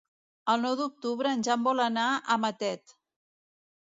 [0.51, 2.95] El nou d'octubre en Jan vol anar a Matet.